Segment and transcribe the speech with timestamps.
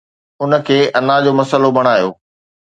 [0.43, 2.09] ان کي انا جو مسئلو بڻايو